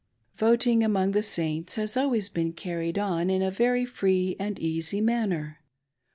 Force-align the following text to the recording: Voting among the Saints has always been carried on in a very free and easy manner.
Voting 0.33 0.83
among 0.83 1.11
the 1.11 1.21
Saints 1.21 1.75
has 1.75 1.95
always 1.95 2.27
been 2.27 2.53
carried 2.53 2.97
on 2.97 3.29
in 3.29 3.43
a 3.43 3.51
very 3.51 3.85
free 3.85 4.35
and 4.39 4.57
easy 4.57 4.99
manner. 4.99 5.59